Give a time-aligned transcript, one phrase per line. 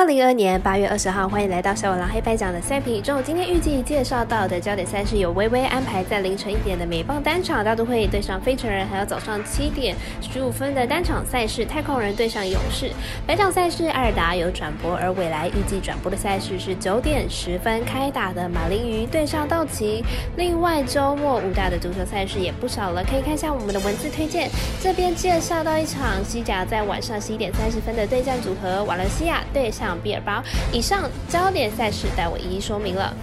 [0.00, 3.20] 二零二二年八月二十号，欢迎来到小五郎黑白奖的赛评宇宙。
[3.20, 12.90] 今天预计介绍到的焦点赛事有微微安排在凌晨一点的美棒单场，大都会对上费城人，还有早上七点十五分的单场赛事太空人对上勇士。
[13.26, 20.02] 本场赛事艾尔达有转播，而未来预计转播的赛事是九点十分开打的马林鱼对上道奇。
[20.34, 24.48] 另外周末五大的足球赛事也不少了，可以看一下我们的文字推荐。
[24.82, 29.70] 这边介绍到一场西甲在晚上十一点三十分的对战组合，瓦伦西亚对。
[29.70, 33.14] 上比尔包，以上焦点赛事带我一一说明了。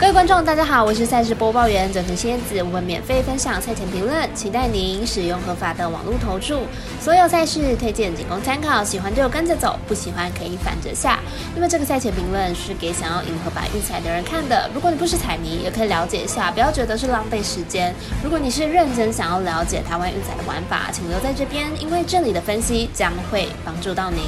[0.00, 6.60] 各位观众，大家好，我是赛事播报员整藤仙子，我们免费分享赛前评论，期待您使用合法的网络投注。
[7.00, 11.18] 所有赛事推荐仅供参考，喜欢就跟着走，不喜欢可以反着下。
[11.56, 17.92] 因为这个赛前评论是给想要赢合法运彩的人看的，如果你不是彩迷，也可以了解一下，不要觉得是浪费时间。
[18.22, 24.22] 如果你是认真想要了解台湾运彩的玩法，请留在这边，因为这里的分析将会帮助到您。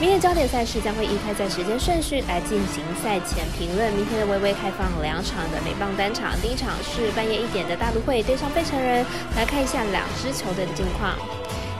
[0.00, 3.92] 明天焦点赛事将会依开在时间顺序来进行赛前评论。
[3.94, 11.16] 明天的微微开放两场的美棒单场，第一场是半夜一点的大都会对上费城人，来看一下两支球队的近况。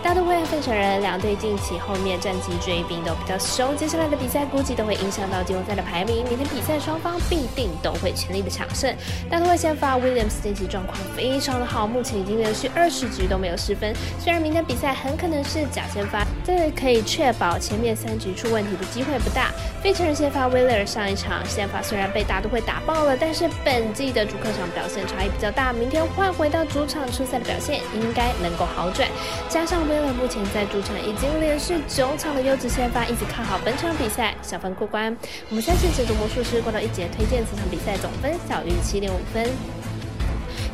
[0.00, 6.24] 大都会和费城人两队近期后面战绩追兵都比较凶，接下来的比赛估计都会影响到季后赛的排名。
[6.28, 8.94] 明天比赛双方必定都会全力的抢胜。
[9.28, 13.92] 大都会先发 Williams 近期状况非常的好，目前已经连续二十局都没有失分。
[14.20, 19.52] 虽然明天比赛很可能是假先发，但可以确保前面三局出问题的机会不大。
[19.82, 29.08] 费城人先发 Willer 上一场先发虽然被大都会打爆了，但是本季的主客场表现差异比较大，明天换回到主场出赛的表现应该能够好转，
[29.48, 29.78] 加上。
[29.88, 35.16] 威廉目前在主场已经连续九场的优质先发，一直看好本场比赛小分过关。
[35.48, 39.48] 我们相信解读魔术师过到一节推荐，这场比赛总分小于七点五分。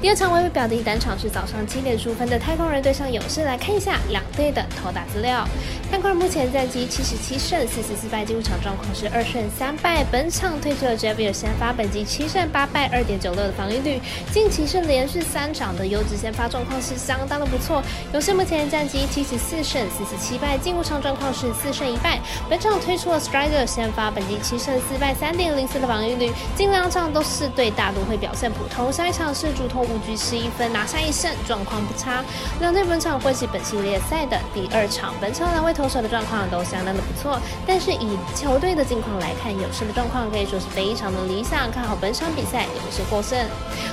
[0.00, 5.48] 第二场微微表的一单场是早上七点十分的太空人对上勇士，来看一下两队的投打资料。
[5.91, 10.05] 太空人目前战绩七十七胜四十四败，进入场状况是二胜三败。
[10.11, 14.01] 本场推出了 Javier 先发，本季七胜八败，二点九六的防御率。
[14.31, 17.83] 近期是连续三场的优质先发状况是相当的不错。
[18.13, 22.20] 勇士目前战绩七十四胜四十七败，进入场状况是四胜一败。
[22.51, 26.30] 本场推出了 Strider 先发，本季七胜四败，三点零四的防御率。
[26.55, 29.83] 近两场都是对大都会表现普通，上一场是主投。
[29.84, 32.24] 五局十一分拿下一胜，状况不差。
[32.61, 37.39] 两队本场会是本系列赛的第二场，本场两位投手的状况都相当的不错。
[37.67, 43.39] 但是以球队的近况来看，勇士的状况可以说是非常的理想，看好本场比赛勇士获胜。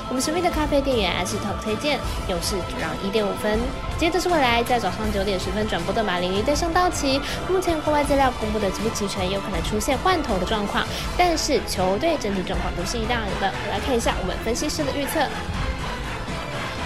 [0.08, 1.98] 我们神秘的咖啡店员 S Top 推荐
[2.28, 3.58] 勇士主让一点五分。
[3.98, 7.20] 接着是未来在早上九点十分转播的马林鱼对上道奇。
[7.48, 10.84] 目前国外资料公布的齐不齐全，有可能出现换头的状况，
[11.16, 13.46] 但是球队整体状况都是一样的。
[13.70, 15.20] 来看一下我们分析师的预测。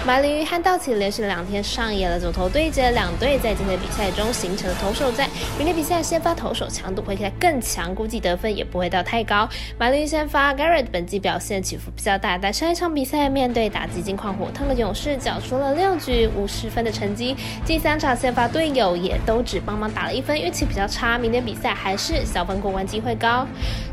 [0.06, 5.28] 马林鱼和道奇连续两天上演了左投对决，两队在今天比赛中形成了投手战。
[5.58, 9.48] 明天比赛先发投手强度会更强，估计得分也不会到太高。
[9.76, 17.36] 马林鱼先发 Garrett 本季表现起伏比较大，但上一场比赛面对打击金矿火烫的勇士，缴出了六局五十分的成绩。
[17.64, 21.18] 近三场先发队友也都只帮忙打了一分，运气比较差。
[21.18, 23.44] 明天比赛还是小分过关机会高。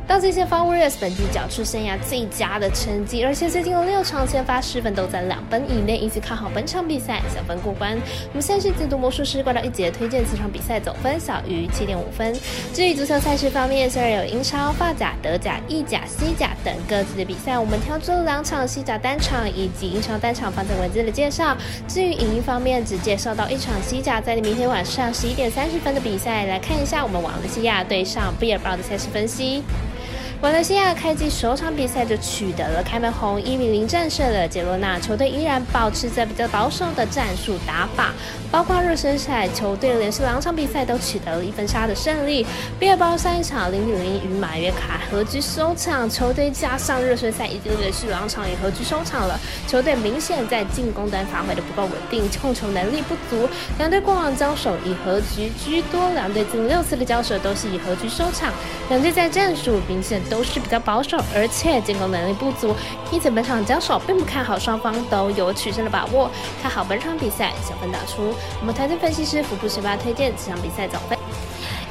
[0.05, 5.97] 道奇先发无热本季缴出生涯最佳的成绩，而且最近的六场先发失分都在两分以内。
[5.97, 7.93] 因此看好本场比赛小分过关。
[7.93, 12.35] 我们现在是解读魔术师挂到一节，推荐此场比赛总分小于七点五分。
[12.73, 21.55] 至于足球赛事方面，虽然有英超、法甲、德甲、意甲、西甲等各自的比赛，我们挑出了两场西甲单场以及英超单场放在文字的介绍。
[21.87, 29.63] 至于影音方面，只介绍到一场西甲在明天晚上十一点三十分的比赛，来看一下我们瓦伦西亚对上毕尔包的赛事分析。
[30.43, 34.99] 马来西亚开季首场比赛就取得了开门红，一比零战胜了杰罗纳。
[34.99, 38.11] 球队依然保持着比较保守的战术打法，
[38.51, 42.45] 包括热身赛，球队连续两场比赛都取得了一分差的胜利。
[42.77, 49.39] 毕尔包上一场零比零与马约卡和局收场，球队加上热身赛已经连续两场也和局收场了。
[49.65, 53.47] 球队明显在进攻端发挥的不够稳定，控球能力不足。
[53.77, 58.51] 两队过往交手以和局居多，两队近六次的交手都是以和局收场。
[58.89, 60.21] 两队在战术明显。
[60.33, 62.75] 都是比较保守，而且进攻能力不足，
[63.11, 66.27] 因此本场交手并不看好双方都有取胜的把握，
[66.59, 68.33] 看好本场比赛小分打出。
[68.59, 71.15] 我们团队分析师福布十八推荐这场比赛总分。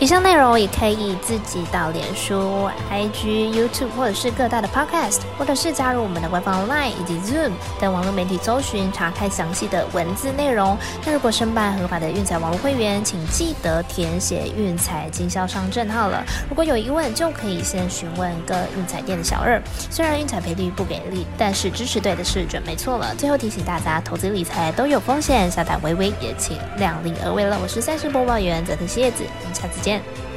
[0.02, 10.76] 以上内容也可以自己到脸书、IG、YouTube 或者是各大的 Podcast，或者是加入我们的官方 Line 以及 Zoom 等网络媒体搜寻查看详细的文字内容。
[11.06, 16.25] 那如果申办合法的运彩网络会员，请记得填写运彩经销商证号了。
[16.49, 19.62] 如果有疑问，就可以先询问各运彩店的小二。
[19.88, 23.14] 虽然运彩赔率不给力，但是支持对的是准没错了。
[23.14, 27.56] 最后提醒大家，投资理财都有风险，下单微微也请量力而为了。
[27.62, 29.91] 我是赛事播报员泽藤蝎子，我们下次见。
[29.92, 30.31] え。